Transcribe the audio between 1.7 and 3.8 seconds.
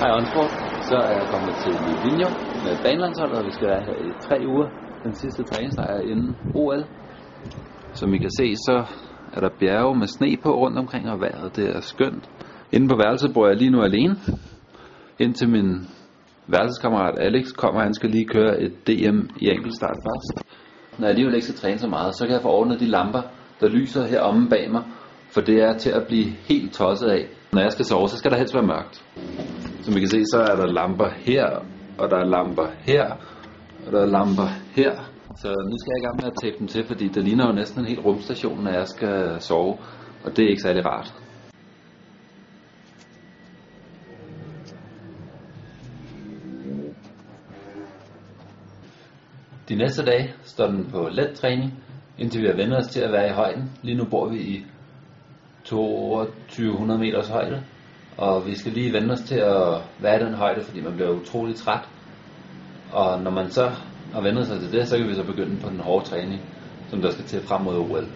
Livigno med banelandsholdet, og vi skal